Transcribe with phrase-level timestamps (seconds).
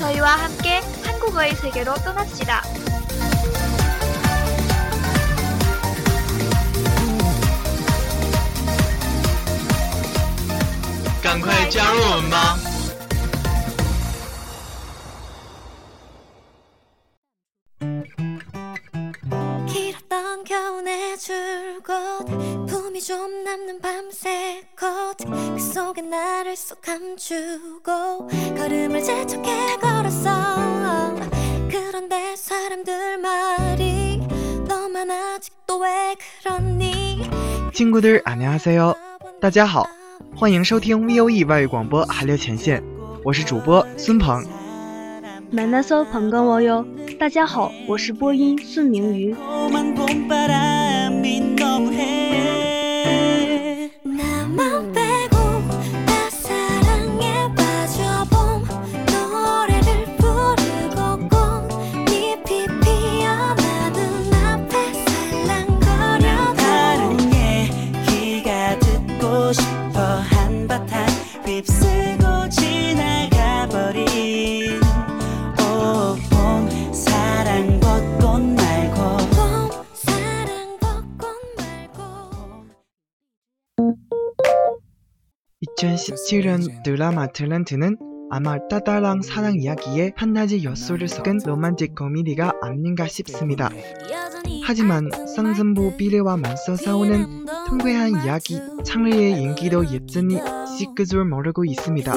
[0.00, 2.62] 저희와 함께 한국어의 세계로 떠납시다.
[19.68, 31.15] 길었던 겨운의 줄곧 품이 좀 남는 밤새 컷그 속에 나를 쏙 감추고 걸음을 재촉해 걸었어
[31.69, 34.19] 그런데 사람들 말이
[34.67, 37.29] 너만 아직도 왜 그러니
[37.73, 38.95] 亲故的안녕하세요，
[39.41, 39.85] 大家好，
[40.35, 42.81] 欢迎收听 VOE 外语广播韩流前线，
[43.23, 44.45] 我是主播孙鹏。
[45.51, 46.85] 만나서 반가워요.
[47.19, 49.35] 大家好，我是播音孙明瑜。
[85.79, 87.97] 2017년 드라마 탤런트는
[88.29, 93.69] 아마 따다랑 사랑 이야기에 한낮의 엿소를 섞은 로man틱 코미디가 아닌가 싶습니다.
[94.65, 100.39] 하지만 상승부 비례와 맞서 싸우는 통쾌한 이야기 창리의 인기도 여전히
[100.77, 102.13] 식을 줄 모르고 있습니다.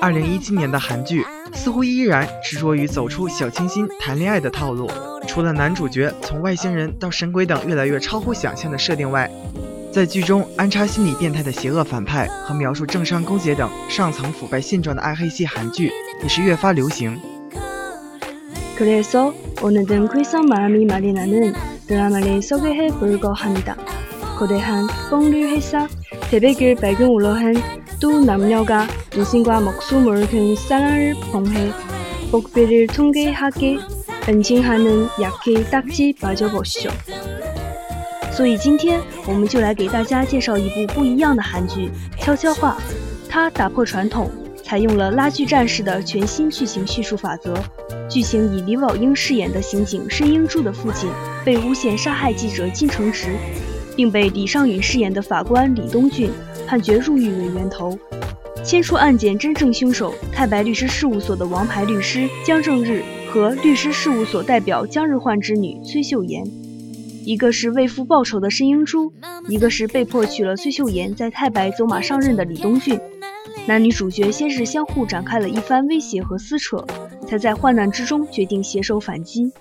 [0.00, 4.88] 二零一七年的韩剧似乎依然执着于走出小清新谈恋爱的套路，
[5.26, 9.30] 除了男主角从外星人到神鬼等越来越超乎想象的设定外，
[9.92, 15.90] 在剧中安插心理变态的邪恶反派和描述政商勾结等上层腐败现状的暗黑系韩剧
[16.22, 17.18] 也是越发流行。
[18.76, 19.32] 그래서
[19.62, 21.54] 오늘은 쾌성 마음이 많이 나는
[21.86, 23.76] 드라마를 소개해 볼까 합니다.
[24.38, 25.88] 거대한 뽕류 회사
[26.30, 31.72] 대백을 배경으로 한 두 남녀가 인생과 목숨을 건 사랑을 봉해
[32.30, 33.78] 복비를 통계하게
[34.28, 36.90] 恩情하는 약해 딱지 빠져보시죠.
[38.31, 41.89] 所以今天我们就来给大家介绍一部不一样的韩剧
[42.23, 42.77] 《悄悄话》，
[43.29, 44.31] 它打破传统，
[44.63, 47.53] 采用了拉锯战式的全新剧情叙述法则。
[48.09, 51.09] 剧情以李宝英饰演的刑警申英柱的父亲
[51.45, 53.35] 被诬陷杀害记者金承植，
[53.95, 56.31] 并被李尚允饰演的法官李东俊
[56.65, 57.97] 判决入狱为源头。
[58.63, 66.45] 牵出案件真正凶手太白律师事务所的王牌律师江正日和律师事务所代表江日焕之女崔秀妍，
[67.23, 69.13] 一个是为父报仇的申英珠，
[69.47, 72.99] 一个是被迫娶了崔秀妍在太白走马上任的李东俊。
[73.67, 76.85] 男女主角先是相互展开了一番威胁和撕扯，
[77.27, 79.51] 才在患难之中决定携手反击。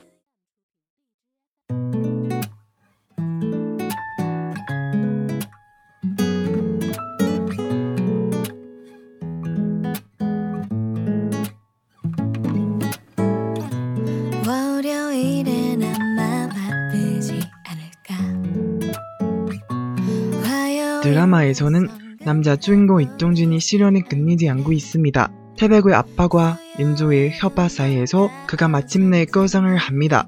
[21.03, 21.87] 드라마에서는
[22.25, 25.31] 남자 주인공 이동준이 시련에 끝내지 않고 있습니다.
[25.55, 30.27] 태백의 아빠와 민조의 협박 사이에서 그가 마침내 거상을 합니다.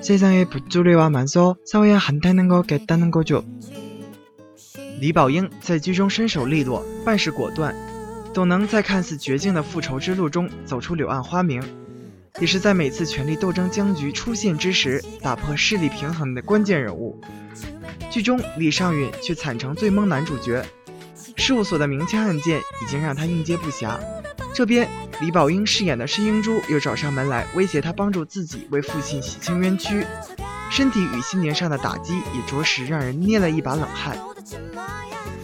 [0.00, 3.42] 세상에 붓조리와 많서 싸워야 한다는 거겠다는 거죠.
[5.00, 7.74] 李宝英在剧中身手利落，办事果断，
[8.32, 11.60] 总能在看似绝境的复仇之路中走出柳暗花明，
[12.40, 17.20] 也是在每次权力斗争僵局出现之时打破势力平衡的关键人物。
[18.10, 20.64] 剧中李尚允却惨成最懵男主角，
[21.36, 23.98] 事务所的明枪暗箭已经让他应接不暇。
[24.52, 24.88] 这边
[25.20, 30.06] 李宝英饰演的申英珠又找上门来威胁他帮助自己为父亲洗清冤屈，
[30.70, 34.16] 身体与心灵上的打击也着实让人捏了一把冷汗。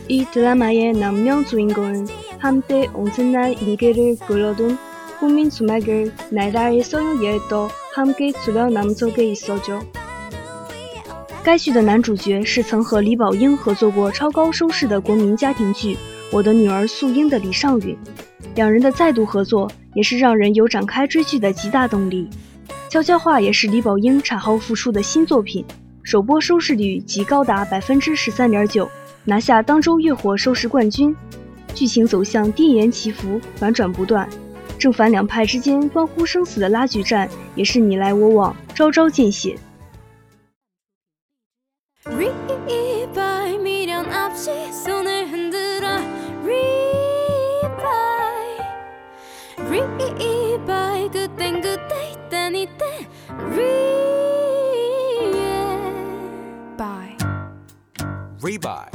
[0.09, 4.77] 이 드라마의 남녀 주인공은 한때 엄청난 인기를 끌어둔
[5.19, 9.83] 국민 수막을 나라의 소유예도 함께 수려 남속에 있어죠.
[11.43, 15.95] 该剧的男主角是曾和李宝英合作过超高收视的国民家庭剧《
[16.31, 17.97] 我的女儿素英》的李尚允，
[18.55, 22.29] 两人的再度合作也是让人有展开追剧的极大动力。
[22.91, 25.65] 悄悄话也是李宝英产后复出的新作品，
[26.03, 28.89] 首播收视率即高达百分之十三点九。
[29.25, 31.15] 拿下当周月火收视冠军，
[31.75, 34.29] 剧情走向跌宕起伏，反转不断，
[34.78, 39.58] 正反两派之间关乎生死的拉锯战也是你来我往，招招见血。
[58.42, 58.95] Rebuy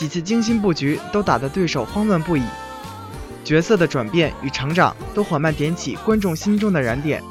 [0.00, 2.42] 几次精心布局都打得对手慌乱不已，
[3.44, 7.22] 角色的转变与成长都缓慢点起观众心中的燃点。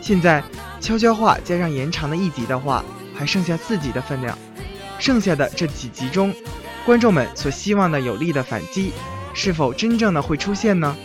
[0.00, 0.42] 现在
[0.80, 2.82] 悄悄话加上延长的一集的话，
[3.14, 4.38] 还剩下四集的分量。
[4.98, 6.34] 剩下的这几集中，
[6.86, 8.90] 观众们所希望的有力的反击，
[9.34, 10.96] 是否真正的会出现呢？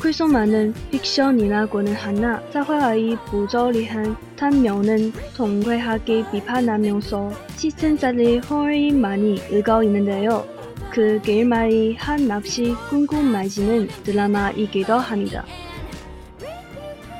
[0.00, 10.46] 쿨소마는 픽션이나 고는 하나 사화의 부조리한 단면은 통쾌하게 비판하면서 시청자들의 호응이 많이 일고 있는데요.
[10.90, 15.44] 그 결말이 한없이 궁금해지는 드라마이기도 합니다.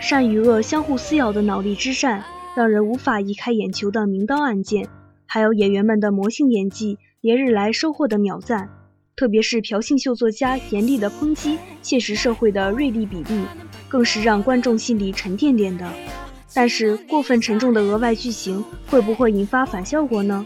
[0.01, 2.23] 善与恶相互撕咬的脑力之战，
[2.55, 4.87] 让人无法移开眼球的明刀暗剑，
[5.27, 8.78] 还有演员们的魔性演技，连日来收获的秒赞。
[9.19, 13.44] 特别是朴信秀作家严厉的抨击现实社会的锐利比例，
[13.89, 15.86] 更是让观众心里沉甸甸的。
[16.54, 20.45] 但是过分沉重的额外剧情会不会引发反效果呢？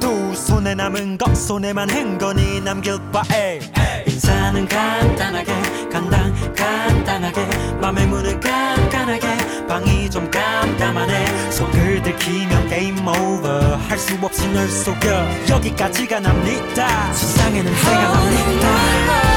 [0.00, 3.60] 두 손에 남은 것 손에만 흥건히 남길 바에.
[4.06, 5.52] 인사는 간단하게
[5.90, 7.46] 간단 간단하게.
[7.80, 11.50] 맘의 문을 깐깐하게 방이 좀 깜깜하네.
[11.50, 15.26] 속을 들키면 게임 오버 할 수 없이 널 속여.
[15.50, 17.12] 여기까지가 납니다.
[17.12, 18.68] 세상에는 해가 어, 납니다.
[18.68, 19.27] 어, 어.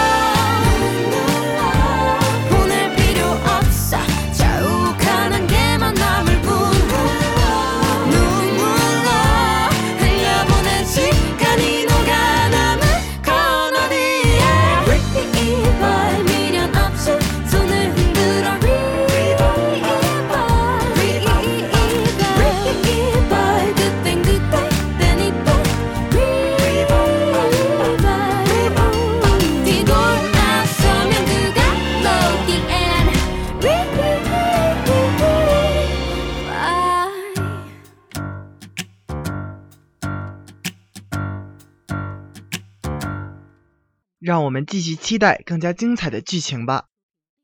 [44.31, 46.89] 让我们继续期待更加精彩的剧情吧。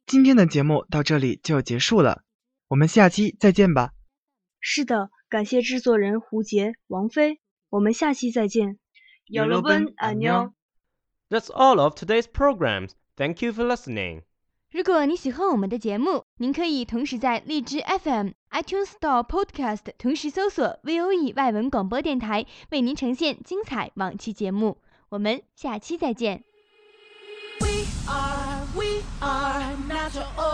[0.07, 2.23] 今天的节目到这里就要结束了，
[2.69, 3.93] 我们下期再见吧。
[4.61, 8.79] 是的，感谢制作人胡杰、王菲，我们下期再见。
[9.29, 10.53] 여러분, 안녕.
[11.29, 12.91] That's all of today's programs.
[13.17, 14.23] Thank you for listening.
[14.71, 24.79] 如果你喜欢我们的节目，您可以同时在荔枝 FM、iTunes Store Podcast 同时搜索 VOE 外文广播电台，为您呈现精彩往期节目。
[25.11, 26.43] 我们下期再见。